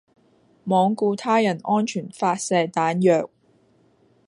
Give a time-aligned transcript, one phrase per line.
[0.65, 3.29] 罔顧他人安全發射彈藥